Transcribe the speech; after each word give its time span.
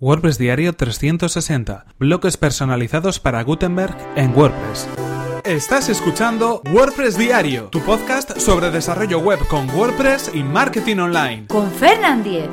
WordPress 0.00 0.38
Diario 0.38 0.72
360. 0.74 1.86
Bloques 1.98 2.36
personalizados 2.36 3.18
para 3.18 3.42
Gutenberg 3.42 3.96
en 4.14 4.32
WordPress. 4.32 4.88
Estás 5.44 5.88
escuchando 5.88 6.62
WordPress 6.72 7.18
Diario, 7.18 7.64
tu 7.64 7.80
podcast 7.80 8.38
sobre 8.38 8.70
desarrollo 8.70 9.18
web 9.18 9.40
con 9.48 9.68
WordPress 9.70 10.30
y 10.34 10.44
marketing 10.44 10.98
online. 10.98 11.46
Con 11.48 11.68
Fernand 11.72 12.22
Diez. 12.22 12.48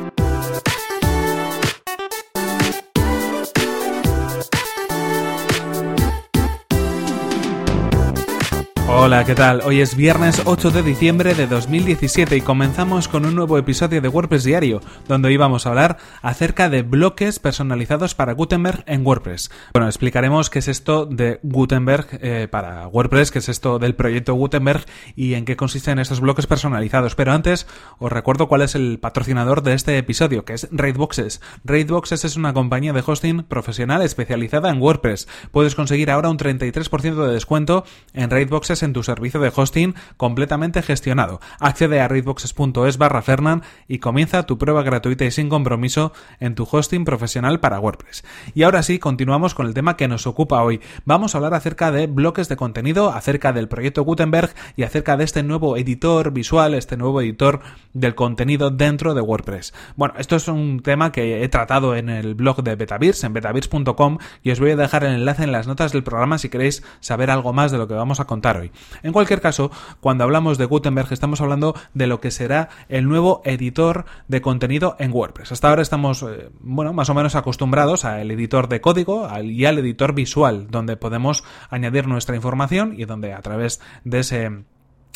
Hola, 9.05 9.23
¿qué 9.23 9.35
tal? 9.35 9.61
Hoy 9.61 9.81
es 9.81 9.95
viernes 9.95 10.41
8 10.45 10.71
de 10.71 10.81
diciembre 10.81 11.35
de 11.35 11.45
2017 11.45 12.37
y 12.37 12.41
comenzamos 12.41 13.07
con 13.07 13.27
un 13.27 13.35
nuevo 13.35 13.59
episodio 13.59 14.01
de 14.01 14.07
WordPress 14.07 14.45
Diario, 14.45 14.81
donde 15.07 15.31
íbamos 15.31 15.67
a 15.67 15.69
hablar 15.69 15.97
acerca 16.23 16.69
de 16.69 16.81
bloques 16.81 17.37
personalizados 17.37 18.15
para 18.15 18.33
Gutenberg 18.33 18.83
en 18.87 19.05
WordPress. 19.05 19.51
Bueno, 19.73 19.87
explicaremos 19.87 20.49
qué 20.49 20.57
es 20.57 20.67
esto 20.67 21.05
de 21.05 21.39
Gutenberg 21.43 22.07
eh, 22.13 22.47
para 22.49 22.87
WordPress, 22.87 23.29
qué 23.29 23.37
es 23.37 23.47
esto 23.47 23.77
del 23.77 23.93
proyecto 23.93 24.33
Gutenberg 24.33 24.85
y 25.15 25.35
en 25.35 25.45
qué 25.45 25.55
consisten 25.55 25.99
estos 25.99 26.19
bloques 26.19 26.47
personalizados. 26.47 27.13
Pero 27.13 27.31
antes, 27.31 27.67
os 27.99 28.11
recuerdo 28.11 28.47
cuál 28.47 28.63
es 28.63 28.73
el 28.73 28.97
patrocinador 28.97 29.61
de 29.61 29.75
este 29.75 29.99
episodio, 29.99 30.45
que 30.45 30.53
es 30.53 30.67
Raidboxes. 30.71 31.41
Raidboxes 31.63 32.25
es 32.25 32.37
una 32.37 32.53
compañía 32.53 32.91
de 32.91 33.03
hosting 33.05 33.43
profesional 33.43 34.01
especializada 34.01 34.71
en 34.71 34.81
WordPress. 34.81 35.27
Puedes 35.51 35.75
conseguir 35.75 36.09
ahora 36.09 36.31
un 36.31 36.39
33% 36.39 37.27
de 37.27 37.33
descuento 37.33 37.85
en 38.11 38.31
Raidboxes 38.31 38.81
en 38.81 38.94
tu 38.95 39.03
servicio 39.03 39.41
de 39.41 39.51
hosting 39.53 39.93
completamente 40.15 40.81
gestionado. 40.81 41.41
Accede 41.59 41.99
a 41.99 42.07
readboxes.es 42.07 42.97
barra 42.97 43.21
Fernan 43.21 43.61
y 43.89 43.99
comienza 43.99 44.43
tu 44.43 44.57
prueba 44.57 44.83
gratuita 44.83 45.25
y 45.25 45.31
sin 45.31 45.49
compromiso 45.49 46.13
en 46.39 46.55
tu 46.55 46.65
hosting 46.71 47.03
profesional 47.03 47.59
para 47.59 47.77
WordPress. 47.77 48.23
Y 48.53 48.63
ahora 48.63 48.83
sí, 48.83 48.97
continuamos 48.97 49.53
con 49.53 49.67
el 49.67 49.73
tema 49.73 49.97
que 49.97 50.07
nos 50.07 50.27
ocupa 50.27 50.63
hoy. 50.63 50.79
Vamos 51.03 51.35
a 51.35 51.39
hablar 51.39 51.55
acerca 51.55 51.91
de 51.91 52.07
bloques 52.07 52.47
de 52.47 52.55
contenido, 52.55 53.11
acerca 53.11 53.51
del 53.51 53.67
proyecto 53.67 54.01
Gutenberg 54.05 54.53
y 54.77 54.83
acerca 54.83 55.17
de 55.17 55.25
este 55.25 55.43
nuevo 55.43 55.75
editor 55.75 56.31
visual, 56.31 56.73
este 56.73 56.95
nuevo 56.95 57.19
editor 57.19 57.59
del 57.91 58.15
contenido 58.15 58.69
dentro 58.69 59.13
de 59.13 59.19
WordPress. 59.19 59.73
Bueno, 59.97 60.13
esto 60.17 60.37
es 60.37 60.47
un 60.47 60.79
tema 60.79 61.11
que 61.11 61.43
he 61.43 61.49
tratado 61.49 61.97
en 61.97 62.07
el 62.07 62.33
blog 62.33 62.63
de 62.63 62.77
Betavirs, 62.77 63.25
en 63.25 63.33
betavirs.com, 63.33 64.19
y 64.41 64.51
os 64.51 64.61
voy 64.61 64.71
a 64.71 64.77
dejar 64.77 65.03
el 65.03 65.15
enlace 65.15 65.43
en 65.43 65.51
las 65.51 65.67
notas 65.67 65.91
del 65.91 66.03
programa 66.03 66.37
si 66.37 66.47
queréis 66.47 66.81
saber 67.01 67.29
algo 67.29 67.51
más 67.51 67.73
de 67.73 67.77
lo 67.77 67.89
que 67.89 67.93
vamos 67.93 68.21
a 68.21 68.25
contar 68.25 68.55
hoy. 68.57 68.71
En 69.03 69.13
cualquier 69.13 69.41
caso, 69.41 69.71
cuando 69.99 70.23
hablamos 70.23 70.57
de 70.57 70.65
Gutenberg 70.65 71.11
estamos 71.11 71.41
hablando 71.41 71.75
de 71.93 72.07
lo 72.07 72.19
que 72.19 72.31
será 72.31 72.69
el 72.89 73.07
nuevo 73.07 73.41
editor 73.45 74.05
de 74.27 74.41
contenido 74.41 74.95
en 74.99 75.11
WordPress. 75.11 75.51
Hasta 75.51 75.69
ahora 75.69 75.81
estamos, 75.81 76.23
eh, 76.23 76.49
bueno, 76.59 76.93
más 76.93 77.09
o 77.09 77.13
menos 77.13 77.35
acostumbrados 77.35 78.05
al 78.05 78.29
editor 78.31 78.67
de 78.67 78.81
código 78.81 79.27
y 79.43 79.65
al 79.65 79.79
editor 79.79 80.13
visual, 80.13 80.67
donde 80.69 80.97
podemos 80.97 81.43
añadir 81.69 82.07
nuestra 82.07 82.35
información 82.35 82.95
y 82.97 83.05
donde 83.05 83.33
a 83.33 83.41
través 83.41 83.81
de 84.03 84.19
ese 84.19 84.65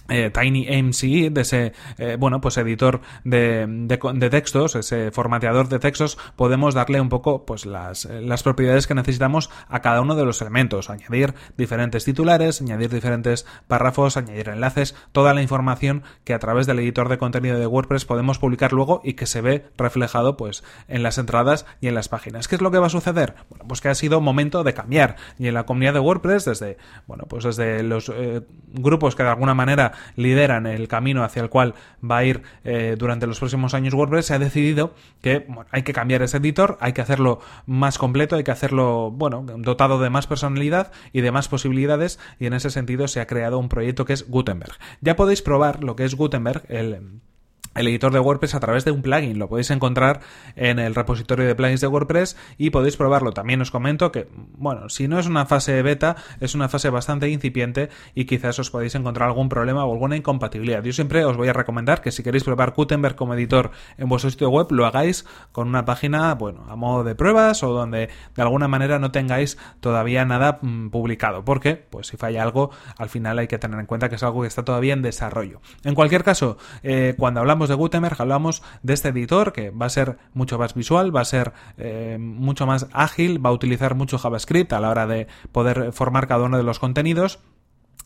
eh, 0.10 0.32
TinyMCE, 0.32 1.30
de 1.30 1.42
ese, 1.42 1.74
eh, 1.98 2.18
bueno, 2.20 2.42
pues 2.42 2.58
editor 2.58 3.02
de, 3.24 3.66
de, 3.68 4.30
textos, 4.30 4.76
ese 4.76 5.12
formateador 5.12 5.70
de 5.70 5.80
textos, 5.80 6.18
podemos 6.36 6.74
darle 6.74 7.02
un 7.02 7.10
poco, 7.10 7.46
pues 7.46 7.66
las, 7.66 8.06
las 8.06 8.44
propiedades 8.44 8.88
que 8.88 8.96
necesitamos 8.96 9.50
a 9.68 9.82
cada 9.82 10.02
uno 10.02 10.16
de 10.16 10.26
los 10.26 10.42
elementos, 10.42 10.90
añadir 10.90 11.34
diferentes 11.58 12.06
titulares, 12.06 12.62
añadir 12.62 12.90
diferentes 12.90 13.46
párrafos, 13.68 14.18
añadir 14.18 14.50
enlaces, 14.50 14.96
toda 15.12 15.34
la 15.34 15.42
información 15.42 16.04
que 16.24 16.34
a 16.34 16.40
través 16.40 16.68
del 16.68 16.80
editor 16.80 17.10
de 17.10 17.18
contenido 17.18 17.60
de 17.60 17.68
WordPress 17.68 18.06
podemos 18.06 18.40
publicar 18.40 18.74
luego 18.74 19.02
y 19.04 19.14
que 19.14 19.26
se 19.26 19.42
ve 19.42 19.66
reflejado, 19.78 20.38
pues, 20.38 20.64
en 20.88 21.04
las 21.04 21.18
entradas 21.18 21.66
y 21.82 21.88
en 21.88 21.96
las 21.96 22.10
páginas. 22.10 22.48
¿Qué 22.48 22.56
es 22.56 22.62
lo 22.62 22.72
que 22.72 22.80
va 22.80 22.88
a 22.88 22.92
suceder? 22.92 23.36
Bueno, 23.50 23.66
pues 23.68 23.82
que 23.82 23.90
ha 23.90 23.96
sido 23.96 24.22
momento 24.22 24.64
de 24.64 24.74
cambiar 24.74 25.16
y 25.38 25.48
en 25.48 25.54
la 25.54 25.66
comunidad 25.66 25.94
de 25.94 26.00
WordPress, 26.00 26.46
desde, 26.46 26.78
bueno, 27.08 27.26
pues 27.28 27.44
desde 27.44 27.84
los 27.84 28.10
eh, 28.10 28.42
grupos 28.68 29.16
que 29.16 29.24
de 29.24 29.30
alguna 29.30 29.54
manera 29.54 29.94
lideran 30.16 30.66
el 30.66 30.88
camino 30.88 31.24
hacia 31.24 31.42
el 31.42 31.50
cual 31.50 31.76
va 32.04 32.18
a 32.18 32.24
ir 32.24 32.42
eh, 32.64 32.96
durante 32.98 33.28
los 33.28 33.40
próximos 33.40 33.74
años 33.74 33.94
WordPress, 33.94 34.28
se 34.28 34.34
ha 34.34 34.40
decidido 34.40 34.94
que 35.22 35.48
hay 35.72 35.84
que 35.84 35.94
cambiar 35.94 36.22
ese 36.22 36.38
editor, 36.38 36.78
hay 36.82 36.94
que 36.94 37.02
hacerlo 37.02 37.40
más 37.66 37.98
completo, 37.98 38.36
hay 38.36 38.44
que 38.44 38.52
hacerlo, 38.52 39.12
bueno, 39.12 39.46
dotado 39.58 40.00
de 40.00 40.10
más 40.10 40.28
personalidad 40.28 40.92
y 41.14 41.22
de 41.22 41.32
más 41.32 41.48
posibilidades, 41.48 42.20
y 42.40 42.46
en 42.46 42.54
ese 42.54 42.70
sentido 42.70 43.08
se 43.08 43.20
ha 43.22 43.28
creado 43.28 43.60
un 43.60 43.70
proyecto 43.70 44.06
que 44.06 44.14
es 44.14 44.28
Gutenberg. 44.28 44.74
Ya 45.02 45.16
podéis 45.16 45.42
probar 45.42 45.84
lo 45.84 45.96
que 45.96 46.06
es 46.06 46.16
Gutenberg, 46.16 46.64
el 46.70 47.22
el 47.80 47.88
editor 47.88 48.12
de 48.12 48.20
WordPress 48.20 48.56
a 48.56 48.60
través 48.60 48.84
de 48.84 48.92
un 48.92 49.02
plugin. 49.02 49.40
Lo 49.40 49.48
podéis 49.48 49.72
encontrar 49.72 50.20
en 50.58 50.80
el 50.80 50.96
repositorio 50.96 51.48
de 51.48 51.56
plugins 51.56 51.80
de 51.80 51.88
WordPress 51.88 52.36
y 52.58 52.72
podéis 52.72 52.98
probarlo. 52.98 53.32
También 53.32 53.62
os 53.62 53.72
comento 53.72 54.12
que, 54.12 54.28
bueno, 54.58 54.90
si 54.90 55.08
no 55.08 55.18
es 55.18 55.28
una 55.28 55.46
fase 55.46 55.82
beta, 55.82 56.18
es 56.42 56.56
una 56.56 56.68
fase 56.68 56.90
bastante 56.90 57.30
incipiente 57.30 57.90
y 58.14 58.26
quizás 58.26 58.60
os 58.60 58.70
podéis 58.70 58.96
encontrar 58.96 59.30
algún 59.30 59.48
problema 59.48 59.86
o 59.86 59.94
alguna 59.94 60.18
incompatibilidad. 60.18 60.84
Yo 60.84 60.92
siempre 60.92 61.24
os 61.24 61.38
voy 61.38 61.48
a 61.48 61.54
recomendar 61.54 62.02
que 62.02 62.12
si 62.12 62.22
queréis 62.22 62.44
probar 62.44 62.74
Gutenberg 62.76 63.16
como 63.16 63.34
editor 63.34 63.72
en 63.98 64.10
vuestro 64.10 64.30
sitio 64.30 64.50
web, 64.50 64.68
lo 64.72 64.86
hagáis 64.86 65.26
con 65.54 65.70
una 65.70 65.86
página, 65.86 66.36
bueno, 66.36 66.66
a 66.68 66.76
modo 66.76 67.06
de 67.06 67.16
pruebas 67.16 67.64
o 67.64 67.72
donde 67.72 68.10
de 68.36 68.42
alguna 68.42 68.68
manera 68.68 69.00
no 69.00 69.12
tengáis 69.12 69.58
todavía 69.80 70.26
nada 70.26 70.60
mm, 70.62 70.90
publicado. 70.90 71.46
Porque, 71.46 71.76
pues 71.76 72.08
si 72.08 72.18
falla 72.18 72.44
algo, 72.44 72.72
al 72.98 73.08
final 73.08 73.40
hay 73.40 73.48
que 73.48 73.58
tener 73.58 73.80
en 73.80 73.86
cuenta 73.86 74.10
que 74.10 74.16
es 74.16 74.24
algo 74.24 74.42
que 74.42 74.48
está 74.48 74.66
todavía 74.66 74.92
en 74.92 75.02
desarrollo. 75.02 75.62
En 75.86 75.96
cualquier 75.96 76.26
caso, 76.26 76.58
eh, 76.84 77.16
cuando 77.18 77.40
hablamos 77.40 77.69
de 77.70 77.76
Gutenberg 77.76 78.18
hablamos 78.20 78.62
de 78.84 78.94
este 78.94 79.10
editor 79.10 79.54
que 79.54 79.70
va 79.70 79.86
a 79.86 79.90
ser 79.90 80.18
mucho 80.34 80.60
más 80.60 80.74
visual, 80.74 81.16
va 81.16 81.22
a 81.22 81.26
ser 81.26 81.54
eh, 81.78 82.18
mucho 82.20 82.66
más 82.66 82.88
ágil, 82.92 83.44
va 83.44 83.52
a 83.52 83.54
utilizar 83.54 83.96
mucho 83.96 84.18
JavaScript 84.18 84.74
a 84.74 84.82
la 84.82 84.90
hora 84.90 85.08
de 85.08 85.28
poder 85.54 85.94
formar 85.94 86.28
cada 86.28 86.44
uno 86.44 86.58
de 86.58 86.64
los 86.64 86.80
contenidos 86.80 87.40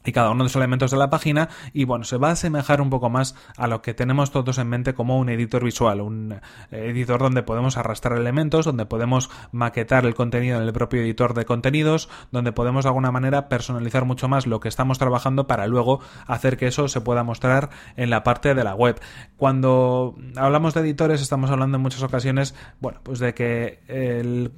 y 0.06 0.12
cada 0.12 0.32
uno 0.32 0.44
de 0.44 0.46
los 0.46 0.56
elementos 0.56 0.92
de 0.92 0.98
la 0.98 1.10
página 1.10 1.50
y 1.74 1.86
bueno, 1.86 2.04
se 2.04 2.18
va 2.18 2.30
a 2.30 2.32
asemejar 2.32 2.82
un 2.82 2.90
poco 2.90 3.10
más 3.10 3.36
a 3.58 3.68
lo 3.68 3.82
que 3.82 3.94
tenemos 3.94 4.32
todos 4.32 4.58
en 4.58 4.68
mente 4.68 4.94
como 4.94 5.18
un 5.18 5.30
editor 5.30 5.64
visual, 5.64 6.02
un 6.02 6.34
eh, 6.72 6.90
editor 6.90 7.22
donde 7.22 7.44
podemos 7.44 7.78
arrastrar 7.78 8.18
elementos, 8.18 8.66
donde 8.66 8.86
podemos 8.86 9.30
maquetar 9.52 10.06
el 10.06 10.14
contenido 10.14 10.58
en 10.58 10.64
el 10.64 10.74
propio 10.74 11.02
editor 11.02 11.34
de 11.34 11.46
contenidos, 11.46 12.10
donde 12.32 12.52
podemos 12.52 12.84
de 12.84 12.90
alguna 12.90 13.12
manera 13.12 13.50
personalizar 13.50 14.06
mucho 14.06 14.28
más 14.28 14.48
lo 14.48 14.60
que 14.60 14.70
estamos 14.70 15.00
trabajando 15.00 15.48
para 15.48 15.68
luego 15.68 16.00
hacer 16.28 16.58
que 16.58 16.68
eso 16.68 16.88
se 16.88 17.02
pueda 17.02 17.24
mostrar 17.24 17.70
en 17.96 18.10
la 18.10 18.24
parte 18.24 18.54
de 18.54 18.64
la 18.64 18.76
web. 18.76 19.00
Cuando 19.38 20.16
hablamos 20.36 20.74
de 20.74 20.82
editores 20.82 21.22
estamos 21.22 21.50
hablando 21.50 21.78
en 21.78 21.84
muchas 21.84 22.04
ocasiones, 22.04 22.56
bueno, 22.82 23.00
pues 23.04 23.20
de 23.20 23.34
que 23.34 23.80
el 23.88 24.52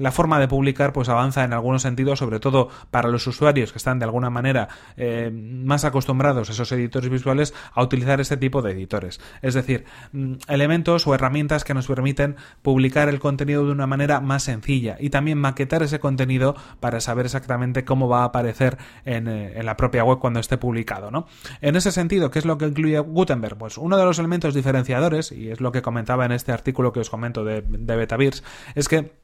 la 0.00 0.12
forma 0.12 0.38
de 0.40 0.48
publicar 0.48 0.92
pues 0.92 1.08
avanza 1.08 1.44
en 1.44 1.52
algunos 1.52 1.82
sentidos, 1.82 2.18
sobre 2.18 2.40
todo 2.40 2.68
para 2.90 3.08
los 3.08 3.26
usuarios 3.26 3.72
que 3.72 3.78
están 3.78 3.98
de 3.98 4.04
alguna 4.04 4.30
manera 4.30 4.68
eh, 4.96 5.30
más 5.32 5.84
acostumbrados 5.84 6.48
a 6.48 6.52
esos 6.52 6.72
editores 6.72 7.10
visuales 7.10 7.54
a 7.72 7.82
utilizar 7.82 8.20
este 8.20 8.36
tipo 8.36 8.62
de 8.62 8.72
editores. 8.72 9.20
Es 9.42 9.54
decir, 9.54 9.84
mm, 10.12 10.34
elementos 10.48 11.06
o 11.06 11.14
herramientas 11.14 11.64
que 11.64 11.74
nos 11.74 11.86
permiten 11.86 12.36
publicar 12.62 13.08
el 13.08 13.20
contenido 13.20 13.64
de 13.64 13.72
una 13.72 13.86
manera 13.86 14.20
más 14.20 14.44
sencilla 14.44 14.96
y 14.98 15.10
también 15.10 15.38
maquetar 15.38 15.82
ese 15.82 16.00
contenido 16.00 16.56
para 16.80 17.00
saber 17.00 17.26
exactamente 17.26 17.84
cómo 17.84 18.08
va 18.08 18.22
a 18.22 18.24
aparecer 18.24 18.78
en, 19.04 19.28
eh, 19.28 19.62
la 19.62 19.76
propia 19.76 20.04
web 20.04 20.18
cuando 20.18 20.40
esté 20.40 20.56
publicado. 20.56 21.10
¿no? 21.10 21.26
En 21.60 21.76
ese 21.76 21.92
sentido, 21.92 22.30
¿qué 22.30 22.38
es 22.38 22.44
lo 22.44 22.58
que 22.58 22.66
incluye 22.66 22.98
Gutenberg? 22.98 23.58
Pues 23.58 23.78
uno 23.78 23.96
de 23.96 24.04
los 24.04 24.18
elementos 24.18 24.54
diferenciadores, 24.54 25.32
y 25.32 25.50
es 25.50 25.60
lo 25.60 25.72
que 25.72 25.82
comentaba 25.82 26.24
en 26.24 26.32
este 26.32 26.52
artículo 26.52 26.92
que 26.92 27.00
os 27.00 27.10
comento 27.10 27.44
de, 27.44 27.62
de 27.62 27.96
Betavirs, 27.96 28.42
es 28.74 28.88
que 28.88 29.20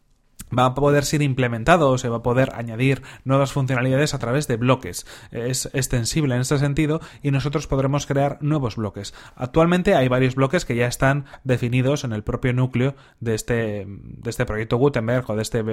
va 0.57 0.67
a 0.67 0.75
poder 0.75 1.05
ser 1.05 1.23
implementado 1.23 1.91
o 1.91 1.99
se 1.99 2.09
va 2.09 2.19
a 2.19 2.23
poder 2.23 2.53
añadir 2.55 3.03
nuevas 3.25 3.53
funcionalidades 3.53 4.15
a 4.15 4.19
través 4.19 4.47
de 4.47 4.57
bloques. 4.57 5.07
Es 5.31 5.69
extensible 5.73 6.34
en 6.34 6.41
este 6.43 6.59
sentido 6.59 7.01
y 7.23 7.31
nosotros 7.31 7.67
podremos 7.67 8.07
crear 8.07 8.39
nuevos 8.41 8.77
bloques. 8.77 9.15
Actualmente 9.34 9.95
hay 9.95 10.09
varios 10.09 10.34
bloques 10.34 10.65
que 10.65 10.77
ya 10.77 10.87
están 10.87 11.27
definidos 11.45 12.05
en 12.05 12.12
el 12.12 12.23
propio 12.23 12.53
núcleo 12.53 12.95
de 13.21 13.34
este, 13.34 13.87
de 13.87 14.31
este 14.31 14.47
proyecto 14.47 14.77
Gutenberg 14.77 15.31
o 15.31 15.37
de 15.37 15.43
este 15.43 15.65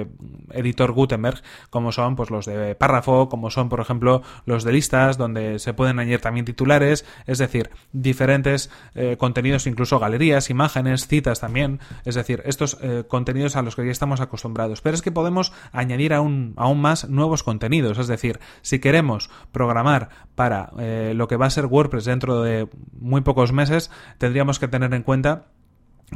editor 0.50 0.92
Gutenberg, 0.92 1.42
como 1.70 1.92
son 1.92 2.16
pues, 2.16 2.30
los 2.30 2.46
de 2.46 2.74
párrafo, 2.74 3.28
como 3.28 3.50
son 3.50 3.68
por 3.68 3.80
ejemplo 3.80 4.22
los 4.46 4.64
de 4.64 4.72
listas, 4.72 5.18
donde 5.18 5.58
se 5.58 5.74
pueden 5.74 5.98
añadir 5.98 6.20
también 6.20 6.44
titulares, 6.44 7.04
es 7.26 7.38
decir, 7.38 7.70
diferentes 7.92 8.70
eh, 8.94 9.16
contenidos, 9.18 9.66
incluso 9.66 9.98
galerías, 9.98 10.50
imágenes, 10.50 11.06
citas 11.06 11.40
también, 11.40 11.80
es 12.04 12.14
decir, 12.14 12.42
estos 12.44 12.78
eh, 12.80 13.04
contenidos 13.06 13.56
a 13.56 13.62
los 13.62 13.76
que 13.76 13.84
ya 13.84 13.92
estamos 13.92 14.20
acostumbrados 14.20 14.63
pero 14.82 14.94
es 14.94 15.02
que 15.02 15.12
podemos 15.12 15.52
añadir 15.72 16.14
aún, 16.14 16.54
aún 16.56 16.80
más 16.80 17.08
nuevos 17.08 17.42
contenidos. 17.42 17.98
Es 17.98 18.06
decir, 18.06 18.40
si 18.62 18.78
queremos 18.78 19.30
programar 19.52 20.08
para 20.34 20.70
eh, 20.78 21.12
lo 21.14 21.28
que 21.28 21.36
va 21.36 21.46
a 21.46 21.50
ser 21.50 21.66
WordPress 21.66 22.04
dentro 22.04 22.42
de 22.42 22.68
muy 22.98 23.20
pocos 23.22 23.52
meses, 23.52 23.90
tendríamos 24.18 24.58
que 24.58 24.68
tener 24.68 24.92
en 24.94 25.02
cuenta 25.02 25.46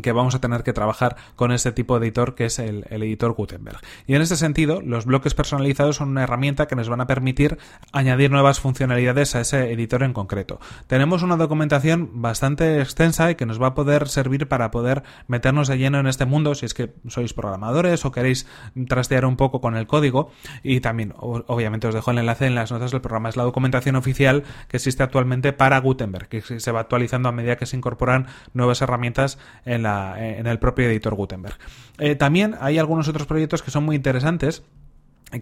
que 0.03 0.13
vamos 0.13 0.35
a 0.35 0.41
tener 0.41 0.63
que 0.63 0.73
trabajar 0.73 1.17
con 1.37 1.53
este 1.53 1.73
tipo 1.73 1.99
de 1.99 2.07
editor 2.07 2.35
que 2.35 2.47
es 2.47 2.59
el, 2.59 2.87
editor 2.91 3.33
Gutenberg. 3.33 3.81
Y 4.07 4.15
en 4.15 4.23
este 4.23 4.37
sentido, 4.37 4.81
los 4.81 5.07
bloques 5.07 5.35
personalizados 5.35 5.97
son 5.97 6.11
una 6.11 6.23
herramienta 6.23 6.67
que 6.67 6.77
nos 6.77 6.89
van 6.89 7.01
a 7.01 7.07
permitir 7.07 7.59
añadir 7.93 8.31
nuevas 8.31 8.61
funcionalidades 8.61 9.35
a 9.35 9.41
ese 9.41 9.73
editor 9.73 10.03
en 10.03 10.13
concreto. 10.13 10.61
Tenemos 10.87 11.23
una 11.23 11.37
documentación 11.37 12.23
bastante 12.23 12.81
extensa 12.81 13.31
y 13.31 13.35
que 13.35 13.47
nos 13.47 13.61
va 13.61 13.69
a 13.69 13.75
poder 13.75 14.09
servir 14.09 14.49
para 14.49 14.71
poder 14.71 15.03
meternos 15.27 15.69
de 15.69 15.79
lleno 15.79 15.99
en 15.99 16.07
este 16.07 16.25
mundo 16.25 16.55
si 16.55 16.67
es 16.67 16.75
que 16.75 16.93
sois 17.09 17.35
programadores 17.35 18.05
o 18.05 18.13
queréis 18.13 18.47
trastear 18.89 19.25
un 19.25 19.37
poco 19.37 19.61
con 19.61 19.77
el 19.77 19.87
código 19.87 20.31
y 20.63 20.81
también 20.81 21.15
obviamente 21.19 21.89
os 21.89 21.95
dejo 21.95 22.11
el 22.11 22.19
enlace 22.19 22.47
en 22.47 22.55
las 22.55 22.73
notas 22.73 22.91
del 22.91 23.01
programa. 23.01 23.29
Es 23.29 23.37
la 23.37 23.45
documentación 23.45 23.97
oficial 23.97 24.45
que 24.69 24.77
existe 24.77 25.03
actualmente 25.03 25.53
para 25.53 25.79
Gutenberg, 25.79 26.29
que 26.29 26.43
se 26.43 26.73
va 26.73 26.81
actualizando 26.81 27.29
a 27.29 27.33
medida 27.33 27.57
que 27.57 27.67
se 27.67 27.77
incorporan 27.77 28.27
nuevas 28.55 28.83
herramientas 28.83 29.39
en 29.65 29.83
la 29.83 29.88
en 30.17 30.47
el 30.47 30.59
propio 30.59 30.87
editor 30.87 31.15
Gutenberg. 31.15 31.57
Eh, 31.99 32.15
también 32.15 32.55
hay 32.61 32.79
algunos 32.79 33.09
otros 33.09 33.27
proyectos 33.27 33.63
que 33.63 33.71
son 33.71 33.85
muy 33.85 33.97
interesantes 33.97 34.63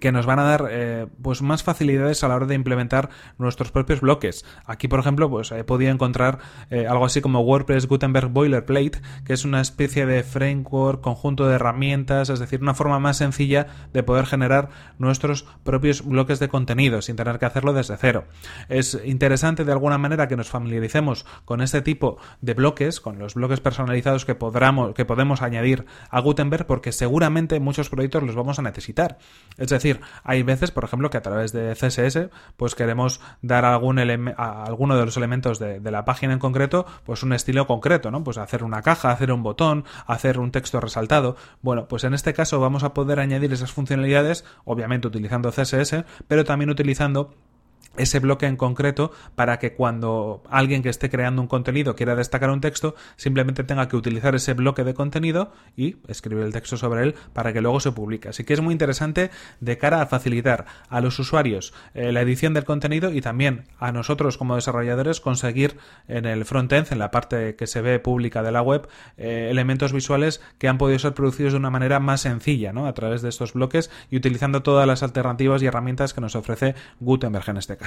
que 0.00 0.12
nos 0.12 0.26
van 0.26 0.38
a 0.38 0.44
dar 0.44 0.68
eh, 0.70 1.06
pues 1.22 1.42
más 1.42 1.62
facilidades 1.62 2.22
a 2.24 2.28
la 2.28 2.36
hora 2.36 2.46
de 2.46 2.54
implementar 2.54 3.10
nuestros 3.38 3.70
propios 3.70 4.00
bloques. 4.00 4.44
Aquí, 4.64 4.88
por 4.88 5.00
ejemplo, 5.00 5.30
pues 5.30 5.52
he 5.52 5.64
podido 5.64 5.92
encontrar 5.92 6.38
eh, 6.70 6.86
algo 6.86 7.04
así 7.04 7.20
como 7.20 7.40
WordPress 7.40 7.86
Gutenberg 7.86 8.28
Boilerplate, 8.28 9.00
que 9.24 9.32
es 9.32 9.44
una 9.44 9.60
especie 9.60 10.06
de 10.06 10.22
framework, 10.22 11.00
conjunto 11.00 11.46
de 11.46 11.54
herramientas, 11.54 12.30
es 12.30 12.40
decir, 12.40 12.62
una 12.62 12.74
forma 12.74 12.98
más 12.98 13.18
sencilla 13.18 13.66
de 13.92 14.02
poder 14.02 14.26
generar 14.26 14.70
nuestros 14.98 15.46
propios 15.64 16.04
bloques 16.04 16.38
de 16.38 16.48
contenido 16.48 17.02
sin 17.02 17.16
tener 17.16 17.38
que 17.38 17.46
hacerlo 17.46 17.72
desde 17.72 17.96
cero. 17.96 18.24
Es 18.68 19.00
interesante 19.04 19.64
de 19.64 19.72
alguna 19.72 19.98
manera 19.98 20.28
que 20.28 20.36
nos 20.36 20.48
familiaricemos 20.48 21.26
con 21.44 21.60
este 21.60 21.82
tipo 21.82 22.18
de 22.40 22.54
bloques, 22.54 23.00
con 23.00 23.18
los 23.18 23.34
bloques 23.34 23.60
personalizados 23.60 24.24
que 24.24 24.34
podamos, 24.34 24.94
que 24.94 25.04
podemos 25.04 25.42
añadir 25.42 25.86
a 26.10 26.20
Gutenberg, 26.20 26.66
porque 26.66 26.92
seguramente 26.92 27.60
muchos 27.60 27.88
proyectos 27.88 28.22
los 28.22 28.34
vamos 28.34 28.58
a 28.58 28.62
necesitar. 28.62 29.18
Es 29.56 29.75
decir, 29.76 30.00
hay 30.24 30.42
veces, 30.42 30.70
por 30.70 30.84
ejemplo, 30.84 31.10
que 31.10 31.16
a 31.16 31.22
través 31.22 31.52
de 31.52 31.74
CSS, 31.74 32.30
pues 32.56 32.74
queremos 32.74 33.20
dar 33.42 33.64
algún 33.64 33.98
a 33.98 34.64
alguno 34.64 34.96
de 34.96 35.04
los 35.04 35.16
elementos 35.16 35.58
de, 35.58 35.80
de, 35.80 35.90
la 35.90 36.04
página 36.04 36.32
en 36.32 36.38
concreto, 36.38 36.86
pues 37.04 37.22
un 37.22 37.32
estilo 37.32 37.66
concreto, 37.66 38.10
¿no? 38.10 38.22
Pues 38.24 38.38
hacer 38.38 38.62
una 38.62 38.82
caja, 38.82 39.10
hacer 39.10 39.32
un 39.32 39.42
botón, 39.42 39.84
hacer 40.06 40.38
un 40.38 40.50
texto 40.50 40.80
resaltado. 40.80 41.36
Bueno, 41.62 41.88
pues 41.88 42.04
en 42.04 42.14
este 42.14 42.34
caso 42.34 42.60
vamos 42.60 42.82
a 42.84 42.94
poder 42.94 43.20
añadir 43.20 43.52
esas 43.52 43.72
funcionalidades, 43.72 44.44
obviamente 44.64 45.08
utilizando 45.08 45.50
CSS, 45.50 46.04
pero 46.28 46.44
también 46.44 46.70
utilizando 46.70 47.34
ese 47.98 48.20
bloque 48.20 48.46
en 48.46 48.56
concreto 48.56 49.12
para 49.34 49.58
que 49.58 49.74
cuando 49.74 50.42
alguien 50.50 50.82
que 50.82 50.88
esté 50.88 51.10
creando 51.10 51.42
un 51.42 51.48
contenido 51.48 51.94
quiera 51.94 52.14
destacar 52.14 52.50
un 52.50 52.60
texto, 52.60 52.94
simplemente 53.16 53.64
tenga 53.64 53.88
que 53.88 53.96
utilizar 53.96 54.34
ese 54.34 54.54
bloque 54.54 54.84
de 54.84 54.94
contenido 54.94 55.52
y 55.76 55.96
escribir 56.08 56.44
el 56.44 56.52
texto 56.52 56.76
sobre 56.76 57.02
él 57.02 57.14
para 57.32 57.52
que 57.52 57.60
luego 57.60 57.80
se 57.80 57.92
publique. 57.92 58.28
Así 58.28 58.44
que 58.44 58.54
es 58.54 58.60
muy 58.60 58.72
interesante 58.72 59.30
de 59.60 59.78
cara 59.78 60.02
a 60.02 60.06
facilitar 60.06 60.66
a 60.88 61.00
los 61.00 61.18
usuarios 61.18 61.72
eh, 61.94 62.12
la 62.12 62.20
edición 62.20 62.54
del 62.54 62.64
contenido 62.64 63.12
y 63.12 63.20
también 63.20 63.64
a 63.78 63.92
nosotros 63.92 64.38
como 64.38 64.56
desarrolladores 64.56 65.20
conseguir 65.20 65.76
en 66.08 66.24
el 66.24 66.44
frontend, 66.44 66.88
en 66.90 66.98
la 66.98 67.10
parte 67.10 67.56
que 67.56 67.66
se 67.66 67.80
ve 67.80 67.98
pública 67.98 68.42
de 68.42 68.52
la 68.52 68.62
web, 68.62 68.88
eh, 69.16 69.48
elementos 69.50 69.92
visuales 69.92 70.40
que 70.58 70.68
han 70.68 70.78
podido 70.78 70.98
ser 70.98 71.14
producidos 71.14 71.52
de 71.52 71.58
una 71.58 71.70
manera 71.70 72.00
más 72.00 72.22
sencilla, 72.22 72.72
¿no? 72.72 72.86
A 72.86 72.94
través 72.94 73.22
de 73.22 73.28
estos 73.28 73.52
bloques 73.52 73.90
y 74.10 74.16
utilizando 74.16 74.62
todas 74.62 74.86
las 74.86 75.02
alternativas 75.02 75.62
y 75.62 75.66
herramientas 75.66 76.14
que 76.14 76.20
nos 76.20 76.36
ofrece 76.36 76.74
Gutenberg 77.00 77.48
en 77.50 77.56
este 77.58 77.76
caso. 77.76 77.85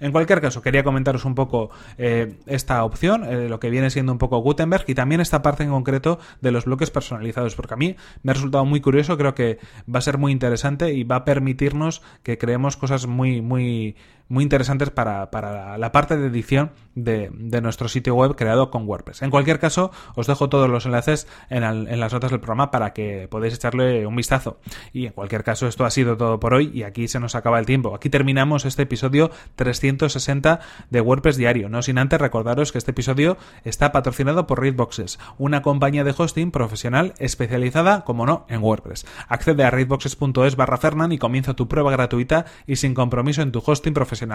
En 0.00 0.12
cualquier 0.12 0.40
caso, 0.40 0.62
quería 0.62 0.84
comentaros 0.84 1.24
un 1.24 1.34
poco 1.34 1.70
eh, 1.98 2.34
esta 2.46 2.84
opción, 2.84 3.24
eh, 3.24 3.48
lo 3.48 3.60
que 3.60 3.70
viene 3.70 3.90
siendo 3.90 4.12
un 4.12 4.18
poco 4.18 4.38
Gutenberg 4.38 4.84
y 4.86 4.94
también 4.94 5.20
esta 5.20 5.42
parte 5.42 5.62
en 5.62 5.70
concreto 5.70 6.18
de 6.40 6.50
los 6.50 6.64
bloques 6.64 6.90
personalizados, 6.90 7.54
porque 7.54 7.74
a 7.74 7.76
mí 7.76 7.96
me 8.22 8.32
ha 8.32 8.34
resultado 8.34 8.64
muy 8.64 8.80
curioso, 8.80 9.16
creo 9.16 9.34
que 9.34 9.58
va 9.92 9.98
a 9.98 10.02
ser 10.02 10.18
muy 10.18 10.32
interesante 10.32 10.92
y 10.92 11.04
va 11.04 11.16
a 11.16 11.24
permitirnos 11.24 12.02
que 12.22 12.38
creemos 12.38 12.76
cosas 12.76 13.06
muy, 13.06 13.40
muy 13.40 13.96
muy 14.30 14.44
interesantes 14.44 14.90
para, 14.90 15.28
la 15.76 15.92
parte 15.92 16.16
de 16.16 16.28
edición 16.28 16.70
de, 16.94 17.30
nuestro 17.60 17.88
sitio 17.88 18.14
web 18.14 18.36
creado 18.36 18.70
con 18.70 18.86
WordPress. 18.86 19.22
En 19.22 19.30
cualquier 19.30 19.58
caso, 19.58 19.90
os 20.14 20.28
dejo 20.28 20.48
todos 20.48 20.70
los 20.70 20.86
enlaces 20.86 21.26
en, 21.50 22.00
las 22.00 22.12
notas 22.12 22.30
del 22.30 22.38
programa 22.38 22.70
para 22.70 22.92
que 22.92 23.26
podáis 23.28 23.54
echarle 23.54 24.06
un 24.06 24.14
vistazo. 24.14 24.60
Y 24.92 25.06
en 25.06 25.12
cualquier 25.12 25.42
caso, 25.42 25.66
esto 25.66 25.84
ha 25.84 25.90
sido 25.90 26.16
todo 26.16 26.38
por 26.38 26.54
hoy 26.54 26.70
y 26.72 26.84
aquí 26.84 27.08
se 27.08 27.18
nos 27.18 27.34
acaba 27.34 27.58
el 27.58 27.66
tiempo. 27.66 27.94
Aquí 27.94 28.08
terminamos 28.08 28.64
este 28.64 28.82
episodio 28.82 29.32
360 29.56 30.60
de 30.90 31.00
WordPress 31.00 31.36
Diario. 31.36 31.68
No 31.68 31.82
sin 31.82 31.98
antes 31.98 32.20
recordaros 32.20 32.70
que 32.70 32.78
este 32.78 32.92
episodio 32.92 33.36
está 33.64 33.90
patrocinado 33.90 34.46
por 34.46 34.60
Readboxes, 34.60 35.18
una 35.38 35.60
compañía 35.60 36.04
de 36.04 36.14
hosting 36.16 36.52
profesional 36.52 37.14
especializada, 37.18 38.04
como 38.04 38.26
no, 38.26 38.46
en 38.48 38.62
WordPress. 38.62 39.06
Accede 39.26 39.64
a 39.64 39.70
readboxes.es 39.70 40.54
barra 40.54 40.78
Fernan 40.78 41.10
y 41.10 41.18
comienza 41.18 41.54
tu 41.54 41.66
prueba 41.66 41.90
gratuita 41.90 42.46
y 42.68 42.76
sin 42.76 42.94
compromiso 42.94 43.42
en 43.42 43.50
tu 43.50 43.60
hosting 43.64 43.92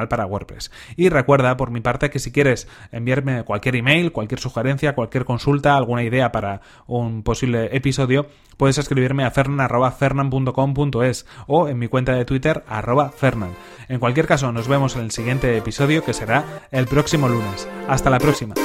para 0.07 0.25
WordPress. 0.25 0.71
Y 0.95 1.09
recuerda, 1.09 1.57
por 1.57 1.71
mi 1.71 1.81
parte, 1.81 2.09
que 2.09 2.19
si 2.19 2.31
quieres 2.31 2.67
enviarme 2.91 3.43
cualquier 3.43 3.75
email, 3.75 4.11
cualquier 4.11 4.39
sugerencia, 4.39 4.95
cualquier 4.95 5.25
consulta, 5.25 5.75
alguna 5.75 6.03
idea 6.03 6.31
para 6.31 6.61
un 6.87 7.23
posible 7.23 7.75
episodio, 7.75 8.27
puedes 8.57 8.77
escribirme 8.77 9.25
a 9.25 9.31
fernan.fernan.com.es 9.31 11.25
o 11.47 11.67
en 11.67 11.79
mi 11.79 11.87
cuenta 11.87 12.13
de 12.13 12.25
Twitter 12.25 12.63
arroba. 12.67 13.11
En 13.87 13.99
cualquier 13.99 14.27
caso, 14.27 14.51
nos 14.51 14.67
vemos 14.67 14.95
en 14.95 15.03
el 15.03 15.11
siguiente 15.11 15.57
episodio 15.57 16.03
que 16.03 16.13
será 16.13 16.67
el 16.71 16.87
próximo 16.87 17.27
lunes. 17.27 17.67
Hasta 17.87 18.09
la 18.09 18.19
próxima. 18.19 18.55